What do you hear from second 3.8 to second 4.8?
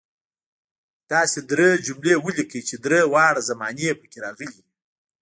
پکې راغلي وي.